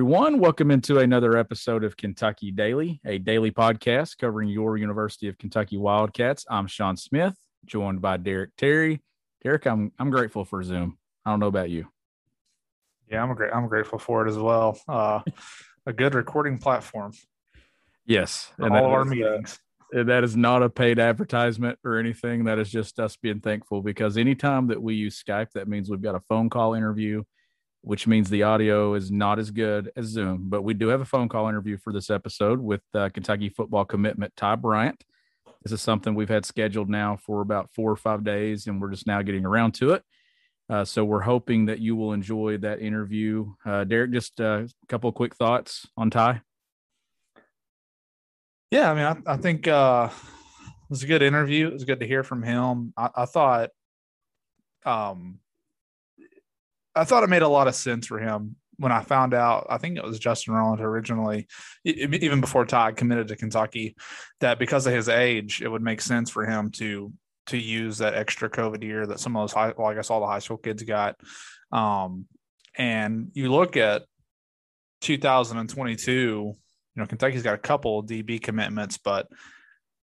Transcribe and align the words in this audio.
Everyone. 0.00 0.38
Welcome 0.38 0.70
into 0.70 0.98
another 0.98 1.36
episode 1.36 1.84
of 1.84 1.94
Kentucky 1.94 2.50
Daily, 2.50 3.02
a 3.04 3.18
daily 3.18 3.50
podcast 3.50 4.16
covering 4.16 4.48
your 4.48 4.78
University 4.78 5.28
of 5.28 5.36
Kentucky 5.36 5.76
Wildcats. 5.76 6.46
I'm 6.48 6.68
Sean 6.68 6.96
Smith, 6.96 7.34
joined 7.66 8.00
by 8.00 8.16
Derek 8.16 8.56
Terry. 8.56 9.02
Derek, 9.44 9.66
I'm 9.66 9.92
I'm 9.98 10.08
grateful 10.08 10.46
for 10.46 10.62
Zoom. 10.62 10.96
I 11.26 11.30
don't 11.30 11.38
know 11.38 11.48
about 11.48 11.68
you. 11.68 11.86
Yeah, 13.10 13.22
I'm 13.22 13.34
great. 13.34 13.52
I'm 13.52 13.68
grateful 13.68 13.98
for 13.98 14.26
it 14.26 14.30
as 14.30 14.38
well. 14.38 14.80
Uh, 14.88 15.20
a 15.84 15.92
good 15.92 16.14
recording 16.14 16.56
platform. 16.56 17.12
Yes, 18.06 18.50
and 18.56 18.74
all 18.74 18.86
of 18.86 18.92
our 18.92 19.02
is, 19.02 19.06
uh, 19.06 19.10
meetings. 19.10 19.60
Uh, 19.94 20.04
that 20.04 20.24
is 20.24 20.34
not 20.34 20.62
a 20.62 20.70
paid 20.70 20.98
advertisement 20.98 21.78
or 21.84 21.98
anything. 21.98 22.44
That 22.44 22.58
is 22.58 22.70
just 22.70 22.98
us 22.98 23.18
being 23.18 23.40
thankful 23.40 23.82
because 23.82 24.16
anytime 24.16 24.68
that 24.68 24.82
we 24.82 24.94
use 24.94 25.22
Skype, 25.22 25.50
that 25.56 25.68
means 25.68 25.90
we've 25.90 26.00
got 26.00 26.14
a 26.14 26.22
phone 26.26 26.48
call 26.48 26.72
interview 26.72 27.22
which 27.82 28.06
means 28.06 28.28
the 28.28 28.42
audio 28.42 28.94
is 28.94 29.10
not 29.10 29.38
as 29.38 29.50
good 29.50 29.90
as 29.96 30.06
Zoom. 30.06 30.48
But 30.48 30.62
we 30.62 30.74
do 30.74 30.88
have 30.88 31.00
a 31.00 31.06
phone 31.06 31.28
call 31.28 31.48
interview 31.48 31.78
for 31.78 31.92
this 31.92 32.10
episode 32.10 32.60
with 32.60 32.82
uh, 32.94 33.08
Kentucky 33.08 33.48
football 33.48 33.84
commitment 33.84 34.34
Ty 34.36 34.56
Bryant. 34.56 35.02
This 35.62 35.72
is 35.72 35.82
something 35.82 36.14
we've 36.14 36.28
had 36.28 36.46
scheduled 36.46 36.88
now 36.88 37.16
for 37.16 37.40
about 37.42 37.70
four 37.74 37.90
or 37.90 37.96
five 37.96 38.24
days, 38.24 38.66
and 38.66 38.80
we're 38.80 38.90
just 38.90 39.06
now 39.06 39.22
getting 39.22 39.44
around 39.44 39.72
to 39.74 39.92
it. 39.92 40.02
Uh, 40.70 40.84
so 40.84 41.04
we're 41.04 41.20
hoping 41.20 41.66
that 41.66 41.80
you 41.80 41.96
will 41.96 42.12
enjoy 42.12 42.56
that 42.58 42.80
interview. 42.80 43.52
Uh, 43.66 43.84
Derek, 43.84 44.12
just 44.12 44.40
uh, 44.40 44.62
a 44.64 44.86
couple 44.86 45.08
of 45.08 45.14
quick 45.14 45.34
thoughts 45.34 45.88
on 45.96 46.10
Ty. 46.10 46.42
Yeah, 48.70 48.90
I 48.90 48.94
mean, 48.94 49.04
I, 49.04 49.32
I 49.32 49.36
think 49.36 49.66
uh, 49.66 50.08
it 50.10 50.90
was 50.90 51.02
a 51.02 51.06
good 51.06 51.22
interview. 51.22 51.66
It 51.66 51.72
was 51.72 51.84
good 51.84 52.00
to 52.00 52.06
hear 52.06 52.22
from 52.22 52.42
him. 52.42 52.92
I, 52.96 53.10
I 53.16 53.24
thought 53.26 53.70
um, 54.86 55.40
I 57.00 57.04
thought 57.04 57.22
it 57.22 57.30
made 57.30 57.40
a 57.40 57.48
lot 57.48 57.66
of 57.66 57.74
sense 57.74 58.06
for 58.06 58.18
him 58.18 58.56
when 58.76 58.92
I 58.92 59.02
found 59.02 59.32
out. 59.32 59.66
I 59.70 59.78
think 59.78 59.96
it 59.96 60.04
was 60.04 60.18
Justin 60.18 60.52
Rowland 60.52 60.82
originally, 60.82 61.48
even 61.82 62.42
before 62.42 62.66
Todd 62.66 62.98
committed 62.98 63.28
to 63.28 63.36
Kentucky, 63.36 63.96
that 64.40 64.58
because 64.58 64.86
of 64.86 64.92
his 64.92 65.08
age, 65.08 65.62
it 65.62 65.68
would 65.68 65.80
make 65.80 66.02
sense 66.02 66.28
for 66.28 66.44
him 66.44 66.70
to 66.72 67.10
to 67.46 67.56
use 67.56 67.98
that 67.98 68.14
extra 68.14 68.50
COVID 68.50 68.84
year 68.84 69.06
that 69.06 69.18
some 69.18 69.34
of 69.34 69.42
those 69.42 69.52
high, 69.54 69.72
well, 69.76 69.86
I 69.88 69.94
guess 69.94 70.10
all 70.10 70.20
the 70.20 70.26
high 70.26 70.40
school 70.40 70.58
kids 70.58 70.82
got. 70.82 71.16
Um, 71.72 72.26
and 72.76 73.30
you 73.32 73.50
look 73.50 73.78
at 73.78 74.02
2022, 75.00 76.10
you 76.12 76.56
know, 76.96 77.06
Kentucky's 77.06 77.42
got 77.42 77.54
a 77.54 77.58
couple 77.58 78.04
DB 78.04 78.42
commitments, 78.42 78.98
but 78.98 79.26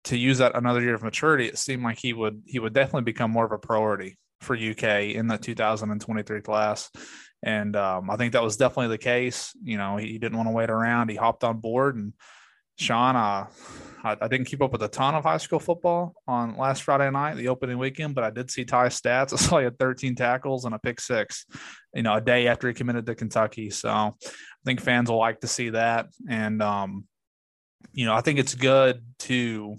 to 0.04 0.16
use 0.16 0.38
that 0.38 0.56
another 0.56 0.80
year 0.80 0.94
of 0.94 1.02
maturity, 1.02 1.44
it 1.44 1.58
seemed 1.58 1.84
like 1.84 1.98
he 1.98 2.14
would 2.14 2.42
he 2.46 2.58
would 2.58 2.72
definitely 2.72 3.02
become 3.02 3.30
more 3.30 3.44
of 3.44 3.52
a 3.52 3.58
priority 3.58 4.16
for 4.40 4.54
UK 4.54 5.14
in 5.14 5.26
the 5.26 5.38
2023 5.38 6.40
class. 6.42 6.90
And 7.42 7.76
um, 7.76 8.10
I 8.10 8.16
think 8.16 8.32
that 8.32 8.42
was 8.42 8.56
definitely 8.56 8.88
the 8.88 8.98
case. 8.98 9.52
You 9.62 9.78
know, 9.78 9.96
he 9.96 10.18
didn't 10.18 10.36
want 10.36 10.48
to 10.48 10.54
wait 10.54 10.70
around. 10.70 11.10
He 11.10 11.16
hopped 11.16 11.44
on 11.44 11.58
board. 11.58 11.96
And 11.96 12.12
Sean, 12.78 13.16
uh, 13.16 13.46
I, 14.02 14.16
I, 14.20 14.28
didn't 14.28 14.46
keep 14.46 14.62
up 14.62 14.72
with 14.72 14.82
a 14.82 14.88
ton 14.88 15.14
of 15.14 15.24
high 15.24 15.36
school 15.38 15.58
football 15.58 16.14
on 16.26 16.56
last 16.56 16.82
Friday 16.82 17.10
night, 17.10 17.36
the 17.36 17.48
opening 17.48 17.78
weekend, 17.78 18.14
but 18.14 18.24
I 18.24 18.30
did 18.30 18.50
see 18.50 18.64
Ty's 18.64 19.00
stats. 19.00 19.32
I 19.34 19.36
saw 19.36 19.58
he 19.58 19.64
had 19.64 19.78
13 19.78 20.14
tackles 20.14 20.64
and 20.64 20.74
a 20.74 20.78
pick 20.78 21.00
six, 21.00 21.46
you 21.94 22.02
know, 22.02 22.14
a 22.14 22.20
day 22.20 22.48
after 22.48 22.68
he 22.68 22.74
committed 22.74 23.06
to 23.06 23.14
Kentucky. 23.14 23.70
So 23.70 23.88
I 23.90 24.12
think 24.64 24.80
fans 24.80 25.10
will 25.10 25.18
like 25.18 25.40
to 25.40 25.48
see 25.48 25.70
that. 25.70 26.08
And, 26.28 26.62
um, 26.62 27.04
you 27.92 28.04
know, 28.04 28.14
I 28.14 28.20
think 28.20 28.38
it's 28.38 28.54
good 28.54 29.02
to, 29.20 29.76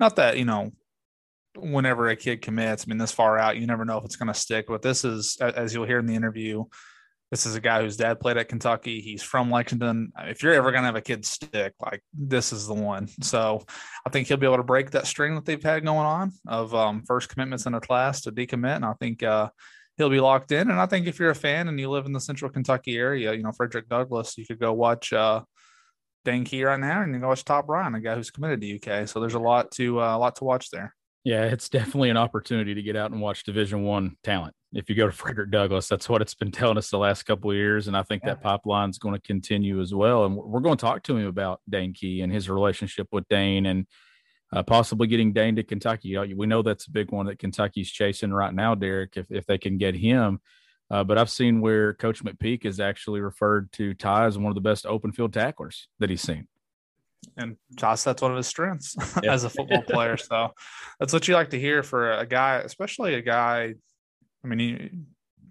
not 0.00 0.16
that, 0.16 0.38
you 0.38 0.44
know, 0.44 0.72
whenever 1.56 2.08
a 2.08 2.16
kid 2.16 2.42
commits, 2.42 2.84
I 2.86 2.88
mean, 2.88 2.98
this 2.98 3.12
far 3.12 3.38
out, 3.38 3.56
you 3.56 3.66
never 3.66 3.84
know 3.84 3.98
if 3.98 4.04
it's 4.04 4.16
going 4.16 4.32
to 4.32 4.34
stick. 4.34 4.66
But 4.68 4.82
this 4.82 5.04
is, 5.04 5.36
as 5.40 5.74
you'll 5.74 5.86
hear 5.86 5.98
in 5.98 6.06
the 6.06 6.14
interview, 6.14 6.64
this 7.30 7.46
is 7.46 7.54
a 7.54 7.60
guy 7.60 7.80
whose 7.80 7.96
dad 7.96 8.20
played 8.20 8.36
at 8.36 8.48
Kentucky. 8.48 9.00
He's 9.00 9.22
from 9.22 9.50
Lexington. 9.50 10.12
If 10.18 10.42
you're 10.42 10.52
ever 10.52 10.70
going 10.70 10.82
to 10.82 10.86
have 10.86 10.96
a 10.96 11.00
kid 11.00 11.24
stick, 11.24 11.72
like 11.80 12.02
this 12.12 12.52
is 12.52 12.66
the 12.66 12.74
one. 12.74 13.08
So 13.22 13.64
I 14.06 14.10
think 14.10 14.28
he'll 14.28 14.36
be 14.36 14.46
able 14.46 14.58
to 14.58 14.62
break 14.62 14.90
that 14.90 15.06
string 15.06 15.34
that 15.34 15.46
they've 15.46 15.62
had 15.62 15.82
going 15.82 16.06
on 16.06 16.32
of 16.46 16.74
um, 16.74 17.04
first 17.06 17.30
commitments 17.30 17.64
in 17.64 17.72
a 17.72 17.80
class 17.80 18.20
to 18.22 18.32
decommit. 18.32 18.76
And 18.76 18.84
I 18.84 18.92
think 19.00 19.22
uh, 19.22 19.48
he'll 19.96 20.10
be 20.10 20.20
locked 20.20 20.52
in. 20.52 20.70
And 20.70 20.78
I 20.78 20.84
think 20.84 21.06
if 21.06 21.18
you're 21.18 21.30
a 21.30 21.34
fan 21.34 21.68
and 21.68 21.80
you 21.80 21.88
live 21.88 22.04
in 22.04 22.12
the 22.12 22.20
central 22.20 22.50
Kentucky 22.50 22.98
area, 22.98 23.32
you 23.32 23.42
know, 23.42 23.52
Frederick 23.52 23.88
Douglass, 23.88 24.36
you 24.36 24.44
could 24.44 24.58
go 24.58 24.74
watch 24.74 25.14
uh, 25.14 25.40
Dane 26.26 26.44
Key 26.44 26.64
right 26.64 26.78
now 26.78 27.00
and 27.00 27.14
you 27.14 27.20
go 27.20 27.28
watch 27.28 27.46
Ty 27.46 27.62
Bryant, 27.62 27.96
a 27.96 28.00
guy 28.00 28.14
who's 28.14 28.30
committed 28.30 28.60
to 28.60 28.76
UK. 28.76 29.08
So 29.08 29.20
there's 29.20 29.34
a 29.34 29.38
lot 29.38 29.70
to 29.72 30.00
uh, 30.00 30.16
a 30.16 30.18
lot 30.18 30.36
to 30.36 30.44
watch 30.44 30.70
there. 30.70 30.94
Yeah, 31.24 31.44
it's 31.44 31.68
definitely 31.68 32.10
an 32.10 32.16
opportunity 32.16 32.74
to 32.74 32.82
get 32.82 32.96
out 32.96 33.12
and 33.12 33.20
watch 33.20 33.44
Division 33.44 33.84
One 33.84 34.16
talent. 34.24 34.54
If 34.72 34.90
you 34.90 34.96
go 34.96 35.06
to 35.06 35.12
Frederick 35.16 35.50
Douglass, 35.50 35.88
that's 35.88 36.08
what 36.08 36.20
it's 36.20 36.34
been 36.34 36.50
telling 36.50 36.78
us 36.78 36.90
the 36.90 36.98
last 36.98 37.22
couple 37.24 37.50
of 37.50 37.56
years, 37.56 37.86
and 37.86 37.96
I 37.96 38.02
think 38.02 38.22
yeah. 38.24 38.30
that 38.30 38.42
pipeline 38.42 38.90
is 38.90 38.98
going 38.98 39.14
to 39.14 39.20
continue 39.20 39.80
as 39.80 39.94
well. 39.94 40.24
And 40.24 40.34
we're 40.34 40.60
going 40.60 40.76
to 40.76 40.84
talk 40.84 41.04
to 41.04 41.16
him 41.16 41.26
about 41.26 41.60
Dane 41.68 41.94
Key 41.94 42.22
and 42.22 42.32
his 42.32 42.50
relationship 42.50 43.08
with 43.12 43.28
Dane, 43.28 43.66
and 43.66 43.86
uh, 44.52 44.64
possibly 44.64 45.06
getting 45.06 45.32
Dane 45.32 45.56
to 45.56 45.62
Kentucky. 45.62 46.18
We 46.34 46.46
know 46.46 46.62
that's 46.62 46.88
a 46.88 46.90
big 46.90 47.12
one 47.12 47.26
that 47.26 47.38
Kentucky's 47.38 47.90
chasing 47.90 48.32
right 48.32 48.52
now, 48.52 48.74
Derek. 48.74 49.16
If 49.16 49.30
if 49.30 49.46
they 49.46 49.58
can 49.58 49.78
get 49.78 49.94
him, 49.94 50.40
uh, 50.90 51.04
but 51.04 51.18
I've 51.18 51.30
seen 51.30 51.60
where 51.60 51.94
Coach 51.94 52.24
McPeek 52.24 52.64
has 52.64 52.80
actually 52.80 53.20
referred 53.20 53.70
to 53.74 53.94
Ty 53.94 54.26
as 54.26 54.38
one 54.38 54.50
of 54.50 54.56
the 54.56 54.60
best 54.60 54.86
open 54.86 55.12
field 55.12 55.32
tacklers 55.32 55.86
that 56.00 56.10
he's 56.10 56.20
seen 56.20 56.48
and 57.36 57.56
Josh, 57.74 58.02
that's 58.02 58.22
one 58.22 58.30
of 58.30 58.36
his 58.36 58.46
strengths 58.46 58.96
yeah. 59.22 59.32
as 59.32 59.44
a 59.44 59.50
football 59.50 59.82
player. 59.82 60.16
So 60.16 60.50
that's 60.98 61.12
what 61.12 61.28
you 61.28 61.34
like 61.34 61.50
to 61.50 61.60
hear 61.60 61.82
for 61.82 62.12
a 62.12 62.26
guy, 62.26 62.56
especially 62.56 63.14
a 63.14 63.22
guy. 63.22 63.74
I 64.44 64.48
mean, 64.48 64.58
you, 64.58 64.90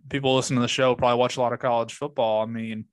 people 0.10 0.36
listen 0.36 0.56
to 0.58 0.62
the 0.62 0.68
show 0.68 0.96
probably 0.96 1.18
watch 1.18 1.38
a 1.38 1.42
lot 1.42 1.54
of 1.54 1.60
college 1.60 1.94
football. 1.94 2.44
I 2.44 2.46
mean, 2.46 2.86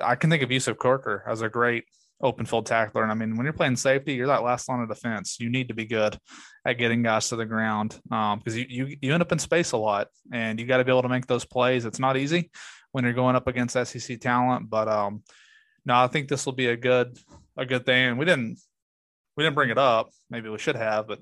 I 0.00 0.14
can 0.14 0.30
think 0.30 0.42
of 0.42 0.50
Yusuf 0.50 0.76
Corker 0.76 1.24
as 1.26 1.40
a 1.40 1.48
great 1.48 1.84
open 2.20 2.46
field 2.46 2.66
tackler. 2.66 3.02
And 3.02 3.10
I 3.10 3.14
mean, 3.14 3.36
when 3.36 3.44
you're 3.44 3.52
playing 3.52 3.76
safety, 3.76 4.14
you're 4.14 4.26
that 4.28 4.42
last 4.42 4.68
line 4.68 4.80
of 4.80 4.88
defense. 4.88 5.38
You 5.40 5.50
need 5.50 5.68
to 5.68 5.74
be 5.74 5.84
good 5.84 6.18
at 6.66 6.78
getting 6.78 7.02
guys 7.02 7.28
to 7.28 7.36
the 7.36 7.46
ground 7.46 7.98
because 8.04 8.54
um, 8.54 8.58
you, 8.58 8.66
you 8.68 8.96
you 9.00 9.14
end 9.14 9.22
up 9.22 9.32
in 9.32 9.38
space 9.38 9.72
a 9.72 9.76
lot, 9.76 10.08
and 10.32 10.58
you 10.58 10.66
got 10.66 10.78
to 10.78 10.84
be 10.84 10.92
able 10.92 11.02
to 11.02 11.08
make 11.08 11.26
those 11.26 11.44
plays. 11.44 11.84
It's 11.84 11.98
not 11.98 12.16
easy 12.16 12.50
when 12.92 13.04
you're 13.04 13.12
going 13.12 13.36
up 13.36 13.46
against 13.46 13.74
SEC 13.74 14.20
talent, 14.20 14.70
but 14.70 14.88
um, 14.88 15.22
no, 15.84 15.94
I 15.94 16.06
think 16.06 16.28
this 16.28 16.46
will 16.46 16.52
be 16.52 16.66
a 16.66 16.76
good 16.76 17.18
a 17.56 17.66
good 17.66 17.86
thing. 17.86 18.16
We 18.16 18.24
didn't 18.24 18.58
we 19.36 19.44
didn't 19.44 19.54
bring 19.54 19.70
it 19.70 19.78
up. 19.78 20.10
Maybe 20.30 20.48
we 20.48 20.58
should 20.58 20.76
have, 20.76 21.06
but 21.06 21.20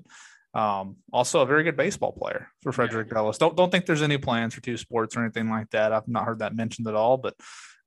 um, 0.53 0.97
also 1.11 1.41
a 1.41 1.45
very 1.45 1.63
good 1.63 1.77
baseball 1.77 2.11
player 2.11 2.49
for 2.61 2.71
Frederick 2.71 3.07
yeah. 3.07 3.15
Douglass. 3.15 3.37
Don't 3.37 3.57
don't 3.57 3.71
think 3.71 3.85
there's 3.85 4.01
any 4.01 4.17
plans 4.17 4.53
for 4.53 4.61
two 4.61 4.77
sports 4.77 5.15
or 5.15 5.21
anything 5.21 5.49
like 5.49 5.69
that. 5.71 5.91
I've 5.91 6.07
not 6.07 6.25
heard 6.25 6.39
that 6.39 6.55
mentioned 6.55 6.87
at 6.87 6.95
all. 6.95 7.17
But 7.17 7.35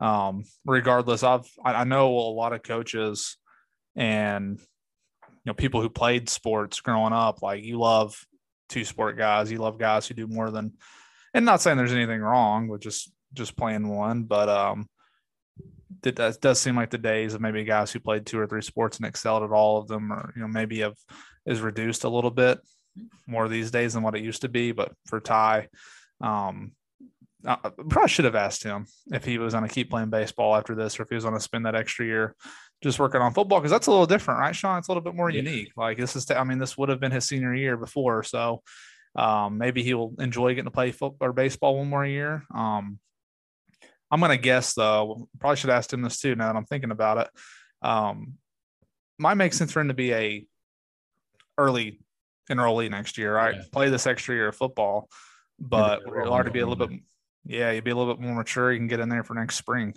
um, 0.01 0.45
regardless, 0.65 1.23
I've 1.23 1.47
I, 1.65 1.75
I 1.75 1.85
know 1.85 2.09
a 2.09 2.35
lot 2.35 2.53
of 2.53 2.63
coaches 2.63 3.37
and 3.95 4.59
you 4.59 5.47
know 5.47 5.55
people 5.55 5.81
who 5.81 5.89
played 5.89 6.29
sports 6.29 6.81
growing 6.81 7.13
up. 7.13 7.41
Like 7.41 7.63
you 7.63 7.79
love 7.79 8.17
two 8.69 8.85
sport 8.85 9.17
guys. 9.17 9.51
You 9.51 9.59
love 9.59 9.79
guys 9.79 10.07
who 10.07 10.15
do 10.15 10.27
more 10.27 10.51
than. 10.51 10.73
And 11.35 11.45
not 11.45 11.61
saying 11.61 11.77
there's 11.77 11.93
anything 11.93 12.21
wrong 12.21 12.69
with 12.69 12.81
just 12.81 13.13
just 13.33 13.57
playing 13.57 13.89
one, 13.89 14.25
but 14.25 14.49
um, 14.49 14.89
it 16.05 16.17
does, 16.17 16.39
does 16.39 16.61
seem 16.61 16.77
like 16.77 16.91
the 16.91 16.99
days 16.99 17.35
of 17.35 17.41
maybe 17.41 17.65
guys 17.65 17.93
who 17.93 18.01
played 18.01 18.27
two 18.27 18.39
or 18.39 18.47
three 18.47 18.63
sports 18.63 18.97
and 18.97 19.07
excelled 19.07 19.43
at 19.43 19.51
all 19.51 19.79
of 19.79 19.89
them, 19.89 20.13
or 20.13 20.33
you 20.35 20.43
know 20.43 20.49
maybe 20.49 20.81
have 20.81 20.97
is 21.47 21.61
reduced 21.61 22.05
a 22.05 22.09
little 22.09 22.31
bit 22.31 22.59
more 23.27 23.49
these 23.49 23.71
days 23.71 23.95
than 23.95 24.03
what 24.03 24.17
it 24.17 24.25
used 24.25 24.43
to 24.43 24.49
be. 24.49 24.73
But 24.73 24.93
for 25.07 25.21
Ty, 25.21 25.69
um, 26.21 26.73
I 27.47 27.71
probably 27.89 28.09
should 28.09 28.25
have 28.25 28.35
asked 28.35 28.65
him 28.65 28.87
if 29.13 29.25
he 29.25 29.39
was 29.39 29.55
going 29.55 29.67
to 29.67 29.73
keep 29.73 29.91
playing 29.91 30.11
baseball 30.11 30.57
after 30.57 30.75
this, 30.75 30.99
or 30.99 31.05
if 31.05 31.09
he 31.09 31.15
was 31.15 31.25
going 31.25 31.37
to 31.37 31.41
spend 31.41 31.67
that 31.67 31.77
extra 31.77 32.05
year 32.05 32.35
just 32.83 32.99
working 32.99 33.21
on 33.21 33.33
football 33.33 33.61
because 33.61 33.71
that's 33.71 33.87
a 33.87 33.91
little 33.91 34.07
different, 34.07 34.41
right, 34.41 34.55
Sean? 34.55 34.79
It's 34.79 34.89
a 34.89 34.91
little 34.91 35.03
bit 35.03 35.15
more 35.15 35.31
yeah. 35.31 35.43
unique. 35.43 35.73
Like 35.77 35.97
this 35.97 36.17
is, 36.17 36.31
I 36.31 36.45
mean, 36.45 36.59
this 36.59 36.77
would 36.77 36.89
have 36.89 37.01
been 37.01 37.13
his 37.13 37.27
senior 37.27 37.55
year 37.55 37.77
before, 37.77 38.23
so 38.23 38.63
um, 39.15 39.59
maybe 39.59 39.83
he 39.83 39.95
will 39.95 40.15
enjoy 40.19 40.51
getting 40.51 40.65
to 40.65 40.71
play 40.71 40.93
football 40.93 41.29
or 41.29 41.33
baseball 41.33 41.79
one 41.79 41.89
more 41.89 42.05
year. 42.05 42.45
Um, 42.55 42.99
I'm 44.11 44.21
gonna 44.21 44.37
guess 44.37 44.75
though. 44.75 45.29
Probably 45.39 45.57
should 45.57 45.71
ask 45.71 45.93
him 45.93 46.03
this 46.03 46.21
too. 46.21 46.35
Now 46.35 46.53
that 46.53 46.57
I'm 46.57 46.65
thinking 46.65 46.91
about 46.91 47.19
it, 47.19 47.29
um, 47.83 48.35
might 49.19 49.35
make 49.35 49.53
sense 49.53 49.73
for 49.73 49.81
him 49.81 49.89
to 49.89 49.95
be 49.95 50.13
a 50.13 50.47
early 51.59 52.01
enrollee 52.51 52.91
next 52.91 53.19
year. 53.19 53.35
Right, 53.35 53.57
yeah. 53.57 53.63
play 53.73 53.91
this 53.91 54.07
extra 54.07 54.35
year 54.35 54.49
of 54.49 54.57
football, 54.57 55.09
but 55.59 56.03
you'll 56.07 56.33
already 56.33 56.51
be 56.51 56.61
a 56.61 56.67
little 56.67 56.87
bit. 56.87 57.01
Yeah, 57.45 57.71
you'll 57.73 57.83
be 57.85 57.91
a 57.91 57.97
little 57.97 58.15
bit 58.15 58.23
more 58.23 58.35
mature. 58.35 58.73
You 58.73 58.79
can 58.79 58.89
get 58.89 59.01
in 59.01 59.09
there 59.09 59.25
for 59.25 59.35
next 59.35 59.57
spring. 59.57 59.95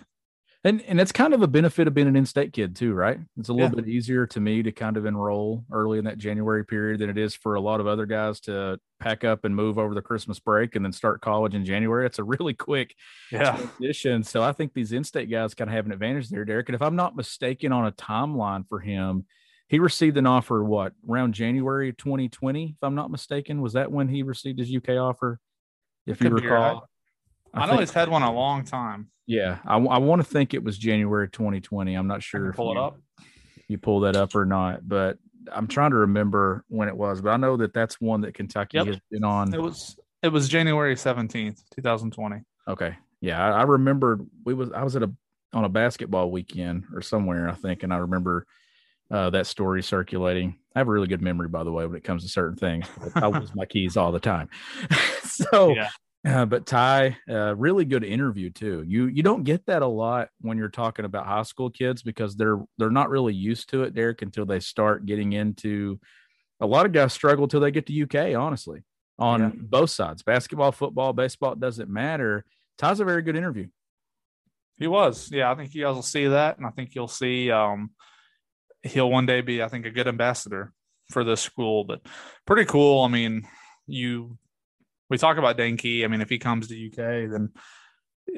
And 0.62 0.82
and 0.82 1.00
it's 1.00 1.12
kind 1.12 1.32
of 1.32 1.40
a 1.40 1.48
benefit 1.48 1.86
of 1.88 1.94
being 1.94 2.06
an 2.06 2.16
in-state 2.16 2.52
kid 2.52 2.76
too, 2.76 2.92
right? 2.92 3.18
It's 3.38 3.48
a 3.48 3.52
little 3.52 3.70
yeah. 3.70 3.82
bit 3.82 3.88
easier 3.88 4.26
to 4.26 4.40
me 4.40 4.62
to 4.62 4.72
kind 4.72 4.98
of 4.98 5.06
enroll 5.06 5.64
early 5.72 5.98
in 5.98 6.04
that 6.04 6.18
January 6.18 6.66
period 6.66 7.00
than 7.00 7.08
it 7.08 7.16
is 7.16 7.34
for 7.34 7.54
a 7.54 7.60
lot 7.60 7.80
of 7.80 7.86
other 7.86 8.04
guys 8.04 8.40
to 8.40 8.78
pack 8.98 9.24
up 9.24 9.46
and 9.46 9.56
move 9.56 9.78
over 9.78 9.94
the 9.94 10.02
Christmas 10.02 10.38
break 10.38 10.76
and 10.76 10.84
then 10.84 10.92
start 10.92 11.22
college 11.22 11.54
in 11.54 11.64
January. 11.64 12.04
It's 12.04 12.18
a 12.18 12.24
really 12.24 12.52
quick 12.52 12.94
yeah. 13.32 13.56
transition. 13.56 14.22
So 14.22 14.42
I 14.42 14.52
think 14.52 14.74
these 14.74 14.92
in-state 14.92 15.30
guys 15.30 15.54
kind 15.54 15.70
of 15.70 15.74
have 15.74 15.86
an 15.86 15.92
advantage 15.92 16.28
there, 16.28 16.44
Derek. 16.44 16.68
And 16.68 16.76
if 16.76 16.82
I'm 16.82 16.96
not 16.96 17.16
mistaken 17.16 17.72
on 17.72 17.86
a 17.86 17.92
timeline 17.92 18.68
for 18.68 18.80
him, 18.80 19.24
he 19.68 19.78
received 19.78 20.18
an 20.18 20.26
offer 20.26 20.62
what 20.62 20.92
around 21.08 21.32
January 21.32 21.94
2020, 21.94 22.74
if 22.76 22.82
I'm 22.82 22.96
not 22.96 23.10
mistaken. 23.10 23.62
Was 23.62 23.74
that 23.74 23.90
when 23.90 24.08
he 24.08 24.22
received 24.24 24.58
his 24.58 24.74
UK 24.74 24.96
offer? 24.96 25.40
If 26.06 26.20
you 26.20 26.28
recall. 26.28 26.88
I, 27.54 27.62
I 27.62 27.66
know 27.66 27.78
he's 27.78 27.92
had 27.92 28.08
one 28.08 28.22
a 28.22 28.32
long 28.32 28.64
time. 28.64 29.10
Yeah, 29.30 29.58
I, 29.64 29.76
I 29.76 29.98
want 29.98 30.20
to 30.20 30.28
think 30.28 30.54
it 30.54 30.64
was 30.64 30.76
January 30.76 31.28
2020. 31.28 31.94
I'm 31.94 32.08
not 32.08 32.20
sure. 32.20 32.52
pull 32.52 32.74
you, 32.74 32.80
it 32.80 32.82
up. 32.82 32.98
You 33.68 33.78
pull 33.78 34.00
that 34.00 34.16
up 34.16 34.34
or 34.34 34.44
not, 34.44 34.88
but 34.88 35.18
I'm 35.52 35.68
trying 35.68 35.92
to 35.92 35.98
remember 35.98 36.64
when 36.66 36.88
it 36.88 36.96
was. 36.96 37.20
But 37.20 37.30
I 37.30 37.36
know 37.36 37.56
that 37.58 37.72
that's 37.72 38.00
one 38.00 38.22
that 38.22 38.34
Kentucky 38.34 38.78
yep. 38.78 38.88
has 38.88 38.98
been 39.08 39.22
on. 39.22 39.54
It 39.54 39.62
was 39.62 39.96
it 40.24 40.30
was 40.30 40.48
January 40.48 40.96
17th, 40.96 41.62
2020. 41.76 42.42
Okay, 42.66 42.96
yeah, 43.20 43.40
I, 43.40 43.60
I 43.60 43.62
remembered 43.62 44.26
we 44.44 44.52
was 44.52 44.72
I 44.72 44.82
was 44.82 44.96
at 44.96 45.04
a 45.04 45.12
on 45.52 45.64
a 45.64 45.68
basketball 45.68 46.32
weekend 46.32 46.86
or 46.92 47.00
somewhere 47.00 47.48
I 47.48 47.54
think, 47.54 47.84
and 47.84 47.94
I 47.94 47.98
remember 47.98 48.48
uh, 49.12 49.30
that 49.30 49.46
story 49.46 49.84
circulating. 49.84 50.56
I 50.74 50.80
have 50.80 50.88
a 50.88 50.90
really 50.90 51.06
good 51.06 51.22
memory, 51.22 51.46
by 51.46 51.62
the 51.62 51.70
way, 51.70 51.86
when 51.86 51.94
it 51.94 52.02
comes 52.02 52.24
to 52.24 52.28
certain 52.28 52.56
things. 52.56 52.88
I 53.14 53.28
lose 53.28 53.54
my 53.54 53.64
keys 53.64 53.96
all 53.96 54.10
the 54.10 54.18
time. 54.18 54.48
so, 55.22 55.74
yeah. 55.74 55.90
Uh, 56.26 56.44
but 56.44 56.66
Ty, 56.66 57.16
uh, 57.30 57.54
really 57.56 57.84
good 57.84 58.04
interview 58.04 58.50
too. 58.50 58.84
You 58.86 59.06
you 59.06 59.22
don't 59.22 59.42
get 59.44 59.64
that 59.66 59.82
a 59.82 59.86
lot 59.86 60.28
when 60.40 60.58
you're 60.58 60.68
talking 60.68 61.06
about 61.06 61.26
high 61.26 61.42
school 61.42 61.70
kids 61.70 62.02
because 62.02 62.36
they're 62.36 62.58
they're 62.76 62.90
not 62.90 63.08
really 63.08 63.32
used 63.32 63.70
to 63.70 63.84
it, 63.84 63.94
Derek, 63.94 64.22
until 64.22 64.44
they 64.44 64.60
start 64.60 65.06
getting 65.06 65.32
into. 65.32 65.98
A 66.62 66.66
lot 66.66 66.84
of 66.84 66.92
guys 66.92 67.14
struggle 67.14 67.48
till 67.48 67.60
they 67.60 67.70
get 67.70 67.86
to 67.86 68.02
UK. 68.02 68.38
Honestly, 68.38 68.82
on 69.18 69.40
yeah. 69.40 69.50
both 69.54 69.88
sides, 69.88 70.22
basketball, 70.22 70.72
football, 70.72 71.14
baseball, 71.14 71.52
it 71.52 71.60
doesn't 71.60 71.88
matter. 71.88 72.44
Ty's 72.76 73.00
a 73.00 73.04
very 73.04 73.22
good 73.22 73.36
interview. 73.36 73.68
He 74.76 74.86
was, 74.86 75.30
yeah. 75.30 75.50
I 75.50 75.54
think 75.54 75.74
you 75.74 75.84
guys 75.84 75.94
will 75.94 76.02
see 76.02 76.26
that, 76.28 76.58
and 76.58 76.66
I 76.66 76.70
think 76.70 76.94
you'll 76.94 77.08
see. 77.08 77.50
Um, 77.50 77.90
he'll 78.82 79.10
one 79.10 79.26
day 79.26 79.40
be, 79.40 79.62
I 79.62 79.68
think, 79.68 79.86
a 79.86 79.90
good 79.90 80.08
ambassador 80.08 80.72
for 81.10 81.24
this 81.24 81.40
school. 81.40 81.84
But 81.84 82.00
pretty 82.46 82.64
cool. 82.64 83.02
I 83.02 83.08
mean, 83.08 83.46
you 83.86 84.38
we 85.10 85.18
talk 85.18 85.36
about 85.36 85.56
Dane 85.56 85.76
Key. 85.76 86.04
I 86.04 86.08
mean, 86.08 86.20
if 86.20 86.30
he 86.30 86.38
comes 86.38 86.68
to 86.68 86.86
UK, 86.86 87.30
then 87.30 87.50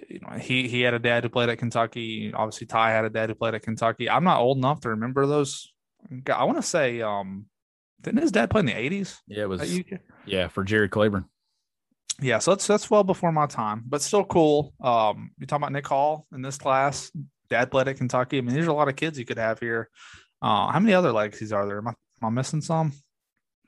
you 0.08 0.20
know 0.20 0.38
he 0.38 0.68
he 0.68 0.80
had 0.80 0.94
a 0.94 0.98
dad 0.98 1.22
who 1.22 1.28
played 1.28 1.50
at 1.50 1.58
Kentucky. 1.58 2.32
Obviously, 2.34 2.66
Ty 2.66 2.90
had 2.90 3.04
a 3.04 3.10
dad 3.10 3.28
who 3.28 3.34
played 3.34 3.54
at 3.54 3.62
Kentucky. 3.62 4.10
I'm 4.10 4.24
not 4.24 4.40
old 4.40 4.56
enough 4.58 4.80
to 4.80 4.90
remember 4.90 5.26
those. 5.26 5.72
I 6.34 6.44
want 6.44 6.58
to 6.58 6.62
say, 6.62 7.00
um, 7.02 7.46
didn't 8.00 8.22
his 8.22 8.32
dad 8.32 8.50
play 8.50 8.60
in 8.60 8.66
the 8.66 8.72
80s? 8.72 9.18
Yeah, 9.28 9.44
it 9.44 9.48
was. 9.48 9.80
Yeah, 10.26 10.48
for 10.48 10.64
Jerry 10.64 10.88
Claiborne. 10.88 11.26
Yeah, 12.20 12.38
so 12.38 12.52
that's 12.52 12.66
that's 12.66 12.90
well 12.90 13.04
before 13.04 13.32
my 13.32 13.46
time, 13.46 13.84
but 13.86 14.02
still 14.02 14.24
cool. 14.24 14.74
Um, 14.80 15.30
you 15.38 15.46
talking 15.46 15.62
about 15.62 15.72
Nick 15.72 15.86
Hall 15.86 16.26
in 16.32 16.42
this 16.42 16.58
class? 16.58 17.10
Dad 17.48 17.70
played 17.70 17.88
at 17.88 17.96
Kentucky. 17.96 18.38
I 18.38 18.40
mean, 18.40 18.54
there's 18.54 18.66
a 18.66 18.72
lot 18.72 18.88
of 18.88 18.96
kids 18.96 19.18
you 19.18 19.24
could 19.24 19.38
have 19.38 19.58
here. 19.58 19.90
Uh, 20.40 20.70
how 20.70 20.80
many 20.80 20.94
other 20.94 21.12
legacies 21.12 21.52
are 21.52 21.66
there? 21.66 21.78
Am 21.78 21.88
I, 21.88 21.90
am 21.90 22.26
I 22.26 22.30
missing 22.30 22.60
some? 22.60 22.92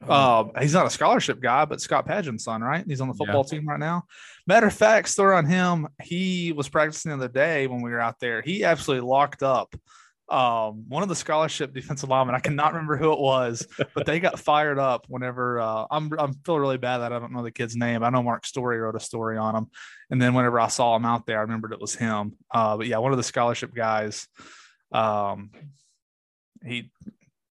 Uh, 0.07 0.45
he's 0.61 0.75
not 0.75 0.87
a 0.87 0.91
scholarship 0.91 1.41
guy, 1.41 1.65
but 1.65 1.81
Scott 1.81 2.07
Padgett's 2.07 2.45
son, 2.45 2.63
right? 2.63 2.85
He's 2.87 3.01
on 3.01 3.09
the 3.09 3.15
football 3.15 3.45
yeah. 3.47 3.59
team 3.59 3.69
right 3.69 3.81
now. 3.81 4.05
Matter 4.47 4.67
of 4.67 4.75
fact, 4.75 5.09
story 5.09 5.35
on 5.35 5.47
him. 5.47 5.89
He 6.03 6.53
was 6.53 6.69
practicing 6.69 7.11
the 7.11 7.17
other 7.17 7.29
day 7.29 7.67
when 7.67 7.81
we 7.81 7.91
were 7.91 8.01
out 8.01 8.21
there. 8.21 8.43
He 8.43 8.65
absolutely 8.65 9.09
locked 9.09 9.43
up 9.43 9.75
um, 10.29 10.85
one 10.89 11.03
of 11.03 11.09
the 11.09 11.15
scholarship 11.15 11.75
defensive 11.75 12.09
linemen. 12.09 12.35
I 12.35 12.41
cannot 12.41 12.73
remember 12.73 12.97
who 12.97 13.13
it 13.13 13.19
was, 13.19 13.67
but 13.95 14.07
they 14.07 14.21
got 14.21 14.39
fired 14.39 14.79
up 14.79 15.07
whenever 15.09 15.61
uh, 15.61 15.87
I'm 15.91 16.11
I'm 16.19 16.35
feeling 16.45 16.63
really 16.63 16.79
bad 16.79 16.99
that 16.99 17.13
I 17.13 17.19
don't 17.19 17.33
know 17.33 17.43
the 17.43 17.51
kid's 17.51 17.77
name. 17.77 18.03
I 18.03 18.11
know 18.11 18.23
Mark 18.23 18.47
Story 18.47 18.79
wrote 18.79 18.97
a 18.97 19.01
story 19.01 19.37
on 19.37 19.55
him, 19.55 19.67
and 20.11 20.21
then 20.21 20.35
whenever 20.35 20.59
I 20.59 20.69
saw 20.69 20.97
him 20.97 21.05
out 21.05 21.27
there, 21.27 21.39
I 21.39 21.43
remembered 21.43 21.73
it 21.73 21.81
was 21.81 21.95
him. 21.95 22.37
Uh, 22.51 22.77
but 22.77 22.87
yeah, 22.87 22.99
one 22.99 23.13
of 23.13 23.19
the 23.19 23.23
scholarship 23.23 23.75
guys. 23.75 24.27
Um, 24.93 25.51
he 26.65 26.91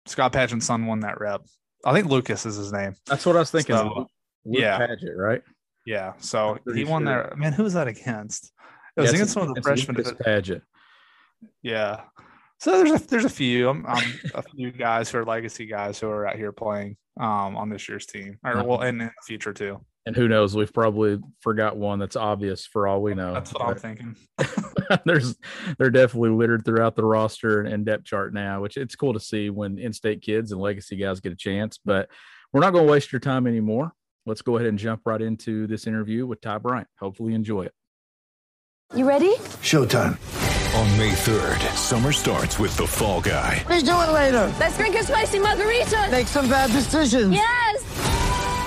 Scott 0.07 0.33
Padgett's 0.33 0.67
son 0.67 0.87
won 0.87 1.01
that 1.01 1.21
rep. 1.21 1.43
I 1.85 1.93
think 1.93 2.09
Lucas 2.09 2.47
is 2.47 2.57
his 2.57 2.73
name. 2.73 2.95
That's 3.07 3.25
what 3.25 3.37
I 3.37 3.41
was 3.41 3.51
thinking. 3.51 3.77
So, 3.77 4.07
yeah, 4.45 4.79
Padgett, 4.79 5.17
right? 5.17 5.43
Yeah. 5.87 6.13
So 6.19 6.59
he 6.75 6.85
won 6.85 7.05
sure. 7.05 7.29
there. 7.29 7.37
Man, 7.37 7.53
who 7.53 7.63
was 7.63 7.75
that 7.75 7.89
against? 7.89 8.53
It 8.97 9.01
was 9.01 9.13
against 9.13 9.37
one 9.37 9.49
of 9.49 9.55
the 9.55 9.63
freshmen. 9.63 9.97
Lucas 9.97 10.13
Padgett. 10.13 10.63
Yeah. 11.63 12.03
So 12.59 12.73
there's 12.73 13.03
a 13.03 13.07
there's 13.07 13.25
a 13.25 13.31
few 13.31 13.71
um, 13.71 13.87
a 14.35 14.43
few 14.43 14.71
guys 14.71 15.11
who 15.11 15.19
are 15.19 15.25
legacy 15.25 15.67
guys 15.67 15.99
who 15.99 16.09
are 16.09 16.27
out 16.27 16.37
here 16.37 16.53
playing 16.53 16.97
um, 17.19 17.57
on 17.57 17.71
this 17.71 17.89
year's 17.89 18.05
team, 18.05 18.39
or 18.45 18.53
uh-huh. 18.53 18.65
well, 18.65 18.83
in 18.83 18.99
the 18.99 19.11
future 19.25 19.55
too. 19.55 19.81
And 20.07 20.17
who 20.17 20.29
knows? 20.29 20.57
We've 20.57 20.73
probably 20.73 21.19
forgot 21.41 21.77
one 21.77 21.99
that's 21.99 22.17
obvious 22.17 22.67
for 22.67 22.89
all 22.89 23.03
we 23.03 23.15
know. 23.15 23.35
That's 23.35 23.53
what 23.53 23.63
I'm 23.63 23.77
thinking. 23.77 24.17
there's 25.05 25.37
they're 25.79 25.91
definitely 25.91 26.31
littered 26.31 26.65
throughout 26.65 26.97
the 26.97 27.05
roster 27.05 27.61
and 27.61 27.85
depth 27.85 28.05
chart 28.05 28.33
now, 28.33 28.63
which 28.63 28.77
it's 28.77 28.97
cool 28.97 29.13
to 29.13 29.21
see 29.21 29.51
when 29.51 29.79
in-state 29.79 30.23
kids 30.23 30.53
and 30.53 30.61
legacy 30.61 30.97
guys 30.97 31.21
get 31.21 31.33
a 31.33 31.37
chance. 31.37 31.79
But 31.85 32.09
we're 32.53 32.61
not 32.61 32.73
going 32.73 32.87
to 32.87 32.91
waste 32.91 33.13
your 33.13 33.21
time 33.21 33.47
anymore. 33.47 33.93
Let's 34.27 34.43
go 34.43 34.57
ahead 34.57 34.69
and 34.69 34.79
jump 34.79 35.03
right 35.05 35.21
into 35.21 35.67
this 35.67 35.87
interview 35.87 36.27
with 36.27 36.41
Ty 36.41 36.59
Bryant. 36.59 36.89
Hopefully, 36.99 37.35
enjoy 37.35 37.63
it. 37.63 37.73
You 38.95 39.07
ready? 39.07 39.37
Showtime. 39.63 40.19
On 40.75 40.99
May 40.99 41.11
3rd, 41.11 41.61
summer 41.77 42.13
starts 42.13 42.59
with 42.59 42.77
The 42.77 42.87
Fall 42.87 43.21
Guy. 43.21 43.65
Let's 43.69 43.83
do 43.83 43.91
it 43.91 44.13
later. 44.13 44.53
Let's 44.59 44.77
drink 44.77 44.97
a 44.97 45.05
spicy 45.05 45.39
margarita. 45.39 46.09
Make 46.11 46.27
some 46.27 46.49
bad 46.49 46.71
decisions. 46.71 47.33
Yes. 47.33 47.60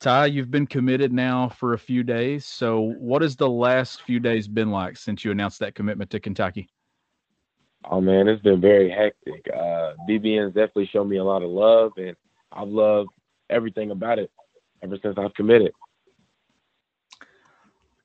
Ty, 0.00 0.26
you've 0.26 0.50
been 0.50 0.66
committed 0.66 1.12
now 1.12 1.48
for 1.48 1.72
a 1.72 1.78
few 1.78 2.02
days. 2.02 2.44
So, 2.44 2.94
what 2.98 3.22
has 3.22 3.34
the 3.34 3.48
last 3.48 4.02
few 4.02 4.20
days 4.20 4.46
been 4.46 4.70
like 4.70 4.96
since 4.96 5.24
you 5.24 5.30
announced 5.30 5.58
that 5.60 5.74
commitment 5.74 6.10
to 6.10 6.20
Kentucky? 6.20 6.68
Oh 7.88 8.00
man, 8.00 8.28
it's 8.28 8.42
been 8.42 8.60
very 8.60 8.90
hectic. 8.90 9.46
Uh, 9.54 9.94
BBN's 10.08 10.54
definitely 10.54 10.90
shown 10.92 11.08
me 11.08 11.16
a 11.16 11.24
lot 11.24 11.42
of 11.42 11.50
love, 11.50 11.92
and 11.96 12.16
I've 12.52 12.68
loved 12.68 13.10
everything 13.48 13.90
about 13.90 14.18
it 14.18 14.30
ever 14.82 14.98
since 15.02 15.16
I've 15.18 15.32
committed. 15.34 15.72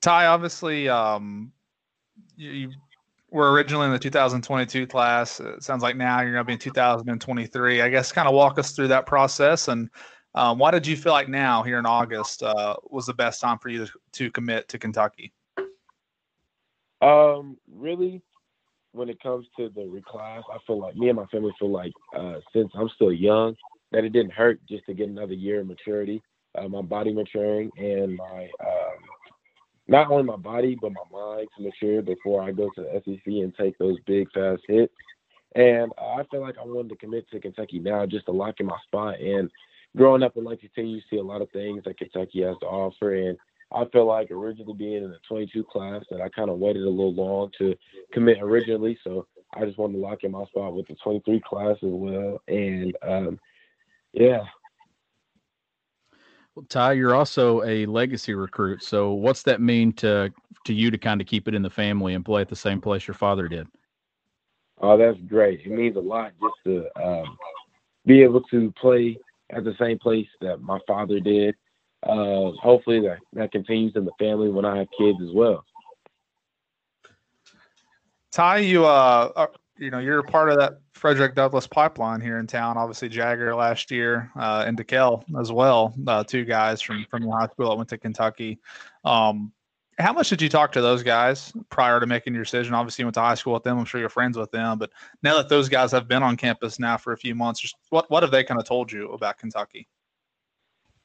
Ty, 0.00 0.26
obviously, 0.26 0.88
um, 0.88 1.52
you, 2.36 2.50
you 2.50 2.70
were 3.30 3.52
originally 3.52 3.86
in 3.86 3.92
the 3.92 3.98
2022 3.98 4.86
class. 4.86 5.40
It 5.40 5.62
sounds 5.62 5.82
like 5.82 5.96
now 5.96 6.20
you're 6.20 6.32
going 6.32 6.44
to 6.44 6.46
be 6.46 6.52
in 6.54 6.58
2023. 6.58 7.80
I 7.82 7.88
guess 7.88 8.12
kind 8.12 8.28
of 8.28 8.34
walk 8.34 8.58
us 8.58 8.72
through 8.72 8.88
that 8.88 9.06
process 9.06 9.68
and 9.68 9.88
um, 10.34 10.58
why 10.58 10.70
did 10.70 10.86
you 10.86 10.96
feel 10.96 11.12
like 11.12 11.28
now 11.28 11.62
here 11.62 11.78
in 11.78 11.86
August 11.86 12.42
uh, 12.42 12.76
was 12.90 13.06
the 13.06 13.14
best 13.14 13.40
time 13.40 13.58
for 13.58 13.68
you 13.68 13.86
to, 14.12 14.30
commit 14.30 14.68
to 14.68 14.78
Kentucky? 14.78 15.32
Um, 17.02 17.58
really, 17.70 18.22
when 18.92 19.08
it 19.08 19.20
comes 19.20 19.46
to 19.58 19.68
the 19.68 19.82
reclass, 19.82 20.42
I 20.52 20.58
feel 20.66 20.80
like 20.80 20.96
me 20.96 21.08
and 21.08 21.16
my 21.16 21.26
family 21.26 21.52
feel 21.58 21.70
like 21.70 21.92
uh, 22.16 22.36
since 22.52 22.70
I'm 22.74 22.88
still 22.94 23.12
young, 23.12 23.56
that 23.90 24.04
it 24.04 24.12
didn't 24.12 24.32
hurt 24.32 24.60
just 24.68 24.86
to 24.86 24.94
get 24.94 25.08
another 25.08 25.34
year 25.34 25.60
of 25.60 25.66
maturity, 25.66 26.22
uh, 26.56 26.68
my 26.68 26.82
body 26.82 27.12
maturing, 27.12 27.70
and 27.76 28.16
my 28.16 28.48
um, 28.60 28.98
not 29.88 30.10
only 30.10 30.22
my 30.22 30.36
body 30.36 30.76
but 30.80 30.92
my 30.92 31.18
mind 31.18 31.48
to 31.56 31.62
mature 31.62 32.02
before 32.02 32.42
I 32.42 32.52
go 32.52 32.70
to 32.74 32.82
the 32.82 33.02
SEC 33.04 33.26
and 33.26 33.54
take 33.54 33.76
those 33.78 33.96
big 34.06 34.30
fast 34.32 34.62
hits. 34.66 34.94
And 35.54 35.92
I 35.98 36.22
feel 36.30 36.40
like 36.40 36.56
I 36.58 36.64
wanted 36.64 36.90
to 36.90 36.96
commit 36.96 37.28
to 37.30 37.40
Kentucky 37.40 37.78
now 37.78 38.06
just 38.06 38.24
to 38.26 38.32
lock 38.32 38.60
in 38.60 38.66
my 38.66 38.78
spot. 38.86 39.20
And 39.20 39.50
growing 39.96 40.22
up 40.22 40.36
in 40.36 40.44
Lexington, 40.44 40.88
you 40.88 41.00
see 41.10 41.18
a 41.18 41.22
lot 41.22 41.42
of 41.42 41.50
things 41.50 41.82
that 41.84 41.98
Kentucky 41.98 42.42
has 42.42 42.56
to 42.60 42.66
offer. 42.66 43.14
And 43.14 43.38
I 43.72 43.84
feel 43.86 44.06
like 44.06 44.30
originally 44.30 44.74
being 44.74 45.04
in 45.04 45.10
the 45.10 45.18
22 45.28 45.64
class 45.64 46.04
that 46.10 46.20
I 46.20 46.28
kind 46.28 46.50
of 46.50 46.58
waited 46.58 46.82
a 46.82 46.88
little 46.88 47.14
long 47.14 47.50
to 47.58 47.74
commit 48.12 48.38
originally. 48.40 48.98
So 49.04 49.26
I 49.54 49.64
just 49.64 49.78
wanted 49.78 49.94
to 49.94 50.00
lock 50.00 50.24
in 50.24 50.32
my 50.32 50.44
spot 50.46 50.74
with 50.74 50.88
the 50.88 50.96
23 51.02 51.40
class 51.40 51.76
as 51.76 51.78
well. 51.82 52.40
And 52.48 52.96
um, 53.02 53.40
yeah, 54.12 54.44
well, 56.54 56.66
Ty, 56.68 56.92
you're 56.92 57.14
also 57.14 57.62
a 57.62 57.86
legacy 57.86 58.34
recruit. 58.34 58.82
So 58.82 59.12
what's 59.12 59.42
that 59.44 59.60
mean 59.60 59.92
to 59.94 60.32
to 60.64 60.74
you 60.74 60.90
to 60.90 60.98
kind 60.98 61.20
of 61.20 61.26
keep 61.26 61.48
it 61.48 61.54
in 61.54 61.62
the 61.62 61.70
family 61.70 62.14
and 62.14 62.24
play 62.24 62.42
at 62.42 62.48
the 62.48 62.56
same 62.56 62.80
place 62.80 63.06
your 63.06 63.14
father 63.14 63.48
did? 63.48 63.66
Oh, 64.80 64.96
that's 64.96 65.18
great. 65.26 65.60
It 65.64 65.70
means 65.70 65.96
a 65.96 66.00
lot 66.00 66.32
just 66.40 66.54
to 66.64 67.02
um, 67.02 67.36
be 68.04 68.22
able 68.22 68.42
to 68.42 68.70
play 68.72 69.16
at 69.52 69.64
the 69.64 69.74
same 69.78 69.98
place 69.98 70.28
that 70.40 70.60
my 70.60 70.78
father 70.86 71.20
did. 71.20 71.54
Uh, 72.02 72.50
hopefully 72.60 73.00
that, 73.00 73.18
that 73.32 73.52
continues 73.52 73.92
in 73.94 74.04
the 74.04 74.12
family 74.18 74.48
when 74.48 74.64
I 74.64 74.78
have 74.78 74.88
kids 74.98 75.18
as 75.22 75.30
well. 75.32 75.64
Ty, 78.32 78.58
you 78.58 78.84
uh, 78.84 79.30
are, 79.36 79.52
you 79.78 79.90
know, 79.90 79.98
you're 79.98 80.22
part 80.22 80.50
of 80.50 80.58
that 80.58 80.80
Frederick 80.94 81.34
Douglass 81.34 81.66
pipeline 81.66 82.20
here 82.20 82.38
in 82.38 82.46
town. 82.46 82.78
Obviously, 82.78 83.08
Jager 83.08 83.54
last 83.54 83.90
year 83.90 84.30
uh, 84.36 84.64
and 84.66 84.76
Dekel 84.76 85.22
as 85.38 85.52
well. 85.52 85.94
Uh, 86.06 86.24
two 86.24 86.44
guys 86.44 86.80
from 86.80 87.04
from 87.10 87.24
your 87.24 87.38
high 87.38 87.46
school 87.48 87.70
that 87.70 87.76
went 87.76 87.88
to 87.90 87.98
Kentucky. 87.98 88.58
Um, 89.04 89.52
how 90.02 90.12
much 90.12 90.28
did 90.28 90.42
you 90.42 90.48
talk 90.48 90.72
to 90.72 90.80
those 90.80 91.02
guys 91.02 91.52
prior 91.70 92.00
to 92.00 92.06
making 92.06 92.34
your 92.34 92.44
decision? 92.44 92.74
Obviously, 92.74 93.02
you 93.02 93.06
went 93.06 93.14
to 93.14 93.20
high 93.20 93.34
school 93.34 93.54
with 93.54 93.62
them. 93.62 93.78
I'm 93.78 93.84
sure 93.84 94.00
you're 94.00 94.08
friends 94.08 94.36
with 94.36 94.50
them. 94.50 94.78
But 94.78 94.90
now 95.22 95.36
that 95.36 95.48
those 95.48 95.68
guys 95.68 95.92
have 95.92 96.08
been 96.08 96.22
on 96.22 96.36
campus 96.36 96.78
now 96.78 96.96
for 96.96 97.12
a 97.12 97.16
few 97.16 97.34
months, 97.34 97.74
what 97.90 98.10
what 98.10 98.22
have 98.22 98.32
they 98.32 98.44
kind 98.44 98.60
of 98.60 98.66
told 98.66 98.90
you 98.90 99.12
about 99.12 99.38
Kentucky? 99.38 99.88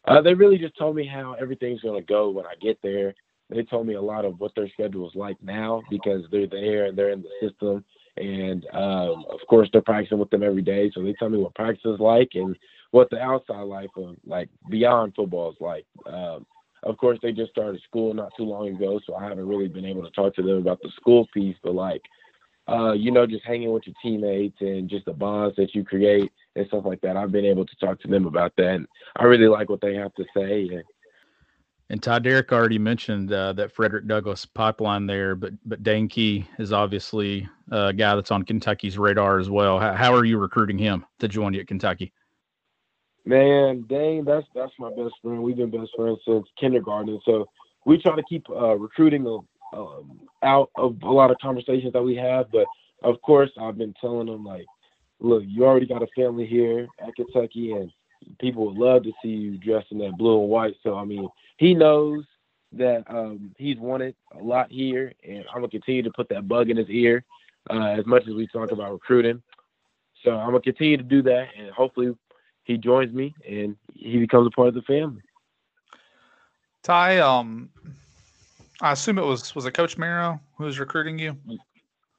Uh, 0.06 0.22
they 0.22 0.34
really 0.34 0.58
just 0.58 0.77
told 0.77 0.96
me 0.96 1.06
how 1.06 1.34
everything's 1.34 1.82
going 1.82 2.00
to 2.00 2.06
go 2.06 2.30
when 2.30 2.46
I 2.46 2.54
get 2.62 2.80
there. 2.82 3.13
They 3.50 3.63
told 3.63 3.88
me 3.88 3.96
a 3.96 4.01
lot 4.01 4.25
of 4.25 4.39
what 4.39 4.51
their 4.56 4.70
schedule 4.70 5.08
is 5.08 5.16
like 5.16 5.38
now 5.42 5.82
because 5.89 6.24
they're 6.32 6.48
there 6.48 6.86
and 6.86 6.98
they're 6.98 7.12
in 7.12 7.22
the 7.22 7.48
system. 7.48 7.84
And 8.18 8.66
um, 8.74 9.25
of 9.30 9.39
course, 9.50 9.70
they're 9.72 9.82
practicing 9.82 10.18
with 10.18 10.30
them 10.30 10.44
every 10.44 10.62
day. 10.62 10.92
So 10.94 11.04
they 11.04 11.13
tell 11.13 11.30
me 11.30 11.38
what 11.38 11.56
practice 11.56 11.86
is 11.86 12.00
like 12.00 12.32
and 12.34 12.58
what 12.92 13.10
the 13.10 13.22
outside 13.22 13.62
life 13.63 13.89
of 13.96 14.16
like 14.25 14.50
beyond 14.70 15.13
football 15.16 15.51
is 15.51 15.58
like. 15.60 15.86
Um, 16.06 16.46
of 16.84 16.98
course, 16.98 17.19
they 17.22 17.31
just 17.31 17.51
started 17.51 17.81
school 17.81 18.13
not 18.13 18.31
too 18.38 18.43
long 18.43 18.69
ago, 18.69 19.00
so 19.05 19.15
I 19.15 19.24
haven't 19.24 19.48
really 19.48 19.67
been 19.67 19.86
able 19.86 20.03
to 20.03 20.12
talk 20.12 20.36
to 20.36 20.41
them 20.41 20.57
about 20.57 20.79
the 20.81 20.91
school 20.96 21.27
piece. 21.34 21.55
But 21.63 21.75
like, 21.75 22.01
uh, 22.67 22.93
you 22.93 23.12
know, 23.12 23.25
just 23.25 23.46
hanging 23.46 23.72
with 23.72 23.88
your 23.88 23.96
teammates 24.01 24.57
and 24.60 24.89
just 24.89 25.05
the 25.05 25.13
bonds 25.13 25.55
that 25.55 25.74
you 25.74 25.84
create 25.84 26.31
and 26.55 26.67
stuff 26.67 26.86
like 26.86 27.01
that. 27.01 27.17
I've 27.17 27.31
been 27.31 27.46
able 27.46 27.65
to 27.65 27.75
talk 27.77 28.00
to 28.01 28.07
them 28.07 28.25
about 28.25 28.53
that. 28.57 28.75
And 28.75 28.88
I 29.15 29.24
really 29.24 29.48
like 29.48 29.69
what 29.69 29.81
they 29.81 29.96
have 29.96 30.13
to 30.15 30.25
say. 30.36 30.67
And, 30.69 30.84
and 31.89 32.03
Ty 32.03 32.19
Derek 32.19 32.51
already 32.51 32.77
mentioned 32.77 33.31
uh, 33.31 33.53
that 33.53 33.72
Frederick 33.72 34.07
Douglass 34.07 34.46
pipeline 34.46 35.07
there, 35.07 35.36
but 35.36 35.53
but 35.65 35.84
Dane 35.84 36.10
Key 36.10 36.46
is 36.60 36.74
obviously 36.74 37.48
a 37.72 37.93
guy 37.93 38.15
that's 38.15 38.31
on 38.31 38.43
Kentucky's 38.43 38.98
radar 38.98 39.39
as 39.39 39.50
well. 39.50 39.79
How, 39.79 39.93
how 39.93 40.13
are 40.13 40.25
you 40.25 40.38
recruiting 40.38 40.77
him 40.77 41.05
to 41.19 41.29
join 41.29 41.53
you 41.53 41.62
at 41.62 41.67
Kentucky? 41.67 42.12
Man, 43.27 43.84
Dane, 43.89 44.24
that's 44.24 44.48
that's 44.55 44.72
my 44.79 44.89
best 44.89 45.15
friend. 45.22 45.43
We've 45.43 45.57
been 45.57 45.69
best 45.69 45.91
friends 45.98 46.19
since 46.25 46.48
kindergarten, 46.57 47.19
so 47.25 47.50
we 47.86 47.98
try 47.98 48.15
to 48.15 48.24
keep 48.24 48.50
uh, 48.50 48.77
recruiting 48.77 49.27
um, 49.74 50.22
out 50.43 50.69
of 50.77 50.96
a 51.03 51.12
lot 51.12 51.29
of 51.29 51.38
conversations 51.39 51.91
that 51.91 52.01
we 52.01 52.15
have. 52.15 52.50
But 52.53 52.67
of 53.03 53.22
course, 53.22 53.50
I've 53.60 53.77
been 53.77 53.93
telling 54.00 54.27
them 54.27 54.46
like, 54.46 54.65
look, 55.19 55.43
you 55.46 55.65
already 55.65 55.88
got 55.88 56.01
a 56.01 56.07
family 56.15 56.46
here 56.46 56.88
at 57.05 57.17
Kentucky, 57.17 57.74
and 57.74 57.91
people 58.39 58.65
would 58.67 58.77
love 58.77 59.03
to 59.03 59.12
see 59.22 59.27
you 59.27 59.57
dressed 59.57 59.91
in 59.91 59.98
that 59.98 60.17
blue 60.17 60.39
and 60.39 60.50
white. 60.50 60.75
So 60.81 60.96
I 60.96 61.03
mean, 61.03 61.27
he 61.57 61.74
knows 61.74 62.24
that 62.72 63.03
um, 63.10 63.53
he's 63.57 63.77
wanted 63.77 64.15
a 64.39 64.41
lot 64.41 64.72
here, 64.72 65.12
and 65.27 65.43
I'm 65.50 65.55
gonna 65.55 65.67
continue 65.67 66.03
to 66.03 66.12
put 66.12 66.29
that 66.29 66.48
bug 66.48 66.69
in 66.69 66.77
his 66.77 66.89
ear 66.89 67.25
uh, 67.69 67.88
as 67.88 68.05
much 68.05 68.25
as 68.25 68.36
we 68.36 68.48
talk 68.48 68.72
about 68.72 68.93
recruiting. 68.93 69.43
So 70.24 70.31
I'm 70.31 70.51
gonna 70.51 70.62
continue 70.62 70.96
to 70.96 71.03
do 71.03 71.22
that, 71.24 71.48
and 71.60 71.72
hopefully 71.72 72.15
he 72.67 72.77
joins 72.77 73.13
me 73.13 73.33
and 73.47 73.77
he 73.95 74.19
becomes 74.19 74.45
a 74.45 74.51
part 74.51 74.67
of 74.67 74.74
the 74.75 74.81
family. 74.81 75.21
Ty, 76.83 77.19
um, 77.19 77.69
I 78.81 78.91
assume 78.91 79.17
it 79.17 79.25
was 79.25 79.55
was 79.55 79.65
it 79.65 79.71
Coach 79.71 79.97
Marrow 79.97 80.39
who 80.57 80.65
was 80.65 80.77
recruiting 80.77 81.17
you? 81.17 81.36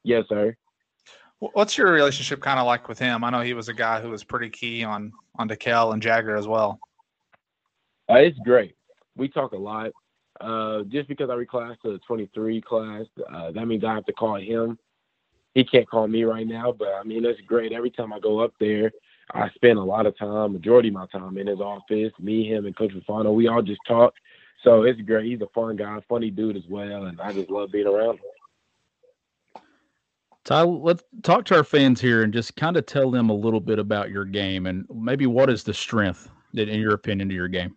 Yes, 0.03 0.25
sir. 0.27 0.55
What's 1.39 1.77
your 1.77 1.91
relationship 1.91 2.41
kind 2.41 2.59
of 2.59 2.65
like 2.65 2.89
with 2.89 2.99
him? 2.99 3.23
I 3.23 3.29
know 3.29 3.39
he 3.41 3.53
was 3.53 3.69
a 3.69 3.73
guy 3.73 4.01
who 4.01 4.09
was 4.09 4.23
pretty 4.23 4.49
key 4.49 4.83
on 4.83 5.13
on 5.37 5.47
Dekel 5.47 5.93
and 5.93 6.01
Jager 6.01 6.35
as 6.35 6.47
well. 6.47 6.79
Uh, 8.09 8.15
it's 8.15 8.39
great. 8.39 8.75
We 9.15 9.29
talk 9.29 9.53
a 9.53 9.57
lot. 9.57 9.91
Uh, 10.41 10.83
just 10.83 11.07
because 11.07 11.29
I 11.29 11.33
reclassed 11.33 11.81
to 11.81 11.91
the 11.91 11.99
23 11.99 12.61
class, 12.61 13.05
uh, 13.31 13.51
that 13.51 13.67
means 13.67 13.83
I 13.83 13.93
have 13.93 14.05
to 14.05 14.13
call 14.13 14.35
him. 14.35 14.79
He 15.53 15.63
can't 15.63 15.87
call 15.87 16.07
me 16.07 16.23
right 16.23 16.47
now, 16.47 16.71
but 16.71 16.89
I 16.93 17.03
mean 17.03 17.23
it's 17.23 17.41
great. 17.41 17.71
Every 17.71 17.91
time 17.91 18.11
I 18.13 18.19
go 18.19 18.39
up 18.39 18.53
there, 18.59 18.91
I 19.31 19.49
spend 19.49 19.77
a 19.77 19.83
lot 19.83 20.05
of 20.05 20.17
time, 20.17 20.53
majority 20.53 20.89
of 20.89 20.95
my 20.95 21.05
time 21.07 21.37
in 21.37 21.47
his 21.47 21.59
office. 21.59 22.11
Me, 22.19 22.47
him, 22.47 22.65
and 22.65 22.75
Coach 22.75 22.91
Buffano, 22.91 23.33
we 23.33 23.47
all 23.47 23.61
just 23.61 23.81
talk. 23.87 24.13
So 24.63 24.83
it's 24.83 24.99
great. 25.01 25.25
He's 25.25 25.41
a 25.41 25.47
fun 25.53 25.75
guy, 25.75 25.99
funny 26.09 26.31
dude 26.31 26.57
as 26.57 26.63
well, 26.69 27.05
and 27.05 27.21
I 27.21 27.31
just 27.31 27.49
love 27.49 27.71
being 27.71 27.87
around 27.87 28.15
him. 28.15 29.61
Ty, 30.45 30.63
let's 30.63 31.03
talk 31.21 31.45
to 31.45 31.55
our 31.55 31.63
fans 31.63 32.01
here 32.01 32.23
and 32.23 32.33
just 32.33 32.55
kind 32.55 32.75
of 32.75 32.85
tell 32.85 33.11
them 33.11 33.29
a 33.29 33.33
little 33.33 33.59
bit 33.59 33.77
about 33.77 34.09
your 34.09 34.25
game 34.25 34.65
and 34.65 34.85
maybe 34.93 35.27
what 35.27 35.49
is 35.49 35.63
the 35.63 35.73
strength, 35.73 36.29
that, 36.53 36.67
in 36.67 36.79
your 36.79 36.93
opinion, 36.93 37.29
to 37.29 37.35
your 37.35 37.47
game. 37.47 37.75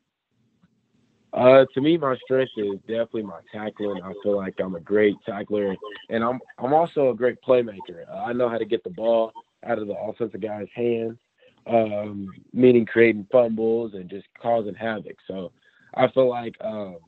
Uh, 1.35 1.65
to 1.75 1.81
me, 1.81 1.97
my 1.99 2.17
strength 2.25 2.53
is 2.57 2.79
definitely 2.81 3.23
my 3.23 3.41
tackling. 3.53 4.03
I 4.03 4.13
feel 4.23 4.37
like 4.37 4.55
I'm 4.59 4.75
a 4.75 4.81
great 4.81 5.17
tackler, 5.25 5.75
and 6.11 6.23
I'm 6.23 6.41
I'm 6.59 6.75
also 6.75 7.09
a 7.09 7.15
great 7.15 7.39
playmaker. 7.47 8.05
I 8.13 8.35
know 8.35 8.51
how 8.51 8.59
to 8.59 8.67
get 8.67 8.85
the 8.85 8.91
ball 8.91 9.33
out 9.65 9.79
of 9.79 9.87
the 9.87 9.95
offensive 9.95 10.43
guy's 10.43 10.69
hands 10.75 11.17
um, 11.67 12.29
meaning 12.53 12.87
creating 12.87 13.27
fumbles 13.31 13.95
and 13.95 14.09
just 14.09 14.27
causing 14.41 14.75
havoc. 14.75 15.17
So 15.27 15.53
I 15.95 16.09
feel 16.09 16.29
like 16.29 16.57
um, 16.61 16.99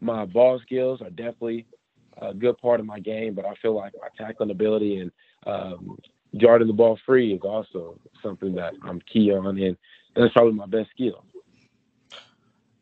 my 0.00 0.24
ball 0.24 0.60
skills 0.60 1.00
are 1.02 1.10
definitely 1.10 1.66
a 2.20 2.34
good 2.34 2.58
part 2.58 2.80
of 2.80 2.86
my 2.86 3.00
game, 3.00 3.34
but 3.34 3.44
I 3.44 3.54
feel 3.62 3.74
like 3.74 3.92
my 4.00 4.08
tackling 4.16 4.50
ability 4.50 4.98
and 4.98 5.12
um, 5.46 5.98
guarding 6.38 6.68
the 6.68 6.74
ball 6.74 6.98
free 7.06 7.34
is 7.34 7.40
also 7.42 7.98
something 8.22 8.54
that 8.54 8.74
I'm 8.82 9.00
key 9.00 9.32
on, 9.32 9.58
and 9.58 9.76
that's 10.14 10.32
probably 10.32 10.52
my 10.52 10.66
best 10.66 10.90
skill. 10.90 11.24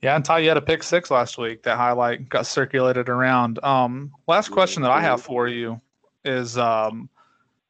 Yeah, 0.03 0.15
and 0.15 0.25
Ty, 0.25 0.41
you 0.41 0.49
had 0.49 0.57
a 0.57 0.63
pick 0.63 0.85
six 0.85 1.11
last 1.11 1.39
week. 1.39 1.65
That 1.65 1.77
highlight 1.77 2.29
got 2.29 2.47
circulated 2.47 3.09
around. 3.09 3.63
Um, 3.65 4.13
last 4.29 4.51
question 4.51 4.83
that 4.83 4.93
I 4.93 5.01
have 5.01 5.23
for 5.23 5.49
you 5.49 5.81
is 6.25 6.57
um, 6.57 7.09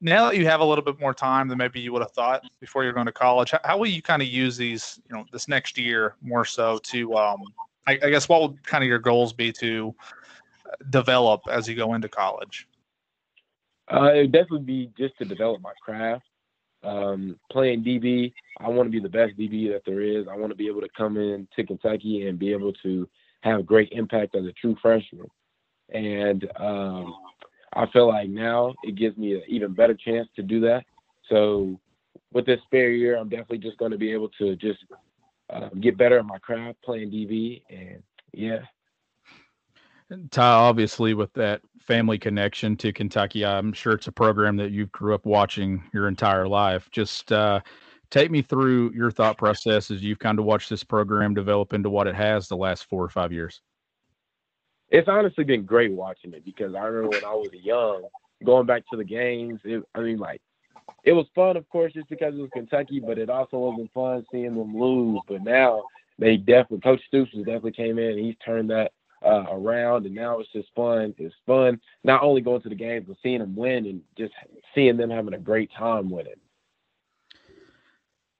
now 0.00 0.26
that 0.26 0.37
you 0.37 0.47
have 0.47 0.61
a 0.61 0.64
little 0.64 0.85
bit 0.85 1.00
more 1.00 1.14
time 1.14 1.49
than 1.49 1.59
maybe 1.59 1.81
you 1.81 1.93
would 1.93 2.02
have 2.02 2.12
thought 2.12 2.45
before 2.61 2.85
you're 2.85 2.93
going 2.93 3.07
to 3.07 3.12
college, 3.12 3.50
how, 3.50 3.61
how 3.64 3.78
will 3.78 3.87
you 3.87 4.02
kind 4.02 4.23
of 4.23 4.28
use 4.28 4.57
these, 4.57 5.00
you 5.09 5.17
know, 5.17 5.25
this 5.33 5.49
next 5.49 5.76
year 5.76 6.14
more 6.23 6.45
so 6.45 6.78
to, 6.85 7.17
um, 7.17 7.43
I, 7.87 7.99
I 8.02 8.11
guess, 8.11 8.28
what 8.28 8.43
would 8.43 8.62
kind 8.64 8.85
of 8.85 8.88
your 8.88 8.99
goals 8.99 9.33
be 9.33 9.52
to 9.52 9.95
uh, 10.67 10.71
develop 10.90 11.43
as 11.50 11.69
you 11.69 11.75
go 11.75 11.95
into 11.95 12.09
college? 12.09 12.69
Uh, 13.93 14.12
it 14.14 14.21
would 14.23 14.33
definitely 14.33 14.61
be 14.61 14.90
just 14.97 15.17
to 15.19 15.25
develop 15.25 15.61
my 15.61 15.73
craft. 15.83 16.25
Um, 16.85 17.40
playing 17.50 17.83
DB, 17.83 18.33
I 18.61 18.69
want 18.69 18.87
to 18.87 18.90
be 18.90 19.00
the 19.00 19.09
best 19.09 19.37
DB 19.37 19.73
that 19.73 19.83
there 19.85 20.00
is. 20.00 20.28
I 20.28 20.37
want 20.37 20.50
to 20.50 20.57
be 20.57 20.69
able 20.69 20.81
to 20.83 20.88
come 20.97 21.17
in 21.17 21.49
to 21.57 21.64
Kentucky 21.64 22.28
and 22.28 22.38
be 22.38 22.52
able 22.52 22.73
to 22.85 23.09
have 23.40 23.67
great 23.67 23.88
impact 23.93 24.37
as 24.37 24.45
a 24.45 24.52
true 24.52 24.76
freshman. 24.81 25.26
And 25.93 26.49
um, 26.57 27.14
I 27.75 27.87
feel 27.87 28.08
like 28.08 28.28
now 28.28 28.75
it 28.82 28.94
gives 28.94 29.16
me 29.16 29.34
an 29.34 29.42
even 29.48 29.72
better 29.72 29.94
chance 29.94 30.28
to 30.37 30.42
do 30.42 30.60
that. 30.60 30.84
So 31.28 31.78
with 32.32 32.46
this 32.46 32.60
spare 32.64 32.90
year, 32.90 33.16
I'm 33.16 33.28
definitely 33.28 33.58
just 33.58 33.78
going 33.78 33.92
to 33.92 33.98
be 33.98 34.12
able 34.12 34.28
to 34.38 34.56
just 34.56 34.84
uh, 35.50 35.68
get 35.80 35.96
better 35.96 36.18
at 36.18 36.26
my 36.26 36.38
craft 36.38 36.82
playing 36.82 37.10
DB. 37.10 37.62
And 37.70 38.02
yeah. 38.32 38.60
Ty, 40.30 40.42
obviously, 40.42 41.12
with 41.12 41.32
that 41.34 41.60
family 41.80 42.18
connection 42.18 42.76
to 42.78 42.92
Kentucky, 42.92 43.44
I'm 43.44 43.72
sure 43.72 43.92
it's 43.92 44.06
a 44.06 44.12
program 44.12 44.56
that 44.56 44.70
you 44.70 44.87
grew 44.87 45.14
up 45.14 45.26
watching 45.26 45.82
your 45.92 46.08
entire 46.08 46.48
life. 46.48 46.88
Just 46.90 47.30
uh, 47.30 47.60
take 48.10 48.30
me 48.30 48.40
through 48.40 48.92
your 48.94 49.10
thought 49.10 49.37
process 49.37 49.90
as 49.90 50.02
you've 50.02 50.18
kind 50.18 50.38
of 50.38 50.46
watched 50.46 50.70
this 50.70 50.84
program 50.84 51.34
develop 51.34 51.75
into 51.75 51.90
what 51.90 52.06
it 52.06 52.14
has 52.14 52.48
the 52.48 52.56
last 52.56 52.87
four 52.87 53.04
or 53.04 53.10
five 53.10 53.32
years 53.32 53.60
it's 54.90 55.09
honestly 55.09 55.45
been 55.45 55.64
great 55.64 55.92
watching 55.92 56.33
it 56.33 56.45
because 56.45 56.75
I 56.75 56.85
remember 56.85 57.16
when 57.16 57.25
I 57.25 57.35
was 57.35 57.50
young, 57.52 58.04
going 58.45 58.66
back 58.66 58.85
to 58.90 58.97
the 58.97 59.04
games. 59.04 59.61
It, 59.64 59.83
I 59.95 60.00
mean, 60.00 60.18
like 60.18 60.40
it 61.04 61.12
was 61.12 61.26
fun, 61.35 61.57
of 61.57 61.68
course, 61.68 61.92
just 61.92 62.09
because 62.09 62.35
it 62.35 62.40
was 62.40 62.50
Kentucky, 62.52 63.00
but 63.00 63.18
it 63.18 63.30
also 63.30 63.59
wasn't 63.59 63.92
fun 63.92 64.25
seeing 64.30 64.54
them 64.57 64.76
lose. 64.76 65.21
But 65.28 65.42
now 65.42 65.85
they 66.18 66.37
definitely, 66.37 66.80
Coach 66.80 67.00
Stoops 67.09 67.33
definitely 67.33 67.73
came 67.73 67.99
in 67.99 68.11
and 68.12 68.21
he's 68.21 68.37
turned 68.45 68.71
that 68.71 68.92
uh, 69.25 69.45
around, 69.50 70.07
and 70.07 70.14
now 70.14 70.38
it's 70.38 70.52
just 70.52 70.68
fun. 70.75 71.14
It's 71.18 71.35
fun 71.47 71.80
not 72.04 72.23
only 72.23 72.40
going 72.40 72.62
to 72.62 72.68
the 72.68 72.75
games, 72.75 73.07
but 73.09 73.16
seeing 73.23 73.40
them 73.40 73.57
win 73.57 73.87
and 73.87 74.00
just 74.16 74.33
seeing 74.75 74.97
them 74.97 75.11
having 75.11 75.35
a 75.35 75.38
great 75.38 75.71
time 75.76 76.11
with 76.11 76.26
it. 76.26 76.38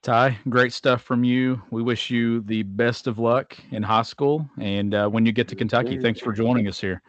Ty, 0.03 0.39
great 0.49 0.73
stuff 0.73 1.03
from 1.03 1.25
you. 1.25 1.61
We 1.71 1.83
wish 1.83 2.11
you 2.11 2.41
the 2.43 2.63
best 2.63 3.07
of 3.07 3.19
luck 3.19 3.57
in 3.71 3.83
high 3.83 4.03
school 4.03 4.49
and 4.59 4.95
uh, 4.95 5.09
when 5.09 5.27
you 5.27 5.33
get 5.33 5.49
to 5.49 5.57
Kentucky. 5.57 5.99
Thanks 5.99 6.21
for 6.21 6.33
joining 6.33 6.69
us 6.69 6.81
here. 6.81 7.03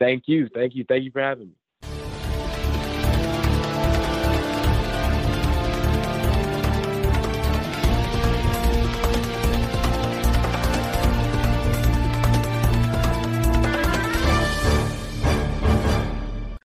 Thank 0.00 0.28
you. 0.28 0.48
Thank 0.48 0.74
you. 0.74 0.84
Thank 0.84 1.04
you 1.04 1.10
for 1.10 1.20
having 1.20 1.48
me. 1.48 1.57